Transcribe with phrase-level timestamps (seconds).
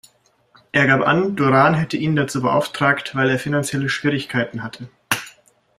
[0.71, 4.89] Er gab an, Durán hätte ihn dazu beauftragt, weil er finanzielle Schwierigkeiten hatte.